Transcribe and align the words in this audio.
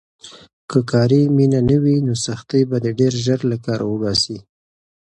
که 0.69 0.79
کاري 0.91 1.21
مینه 1.35 1.59
نه 1.69 1.77
وي، 1.83 1.97
نو 2.05 2.13
سختۍ 2.25 2.61
به 2.69 2.77
دې 2.83 2.91
ډېر 2.99 3.13
ژر 3.25 3.39
له 3.51 3.57
کاره 3.65 3.85
وباسي. 3.87 4.37